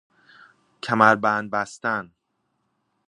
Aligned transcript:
کمربند 0.83 1.49
بستن 1.51 2.11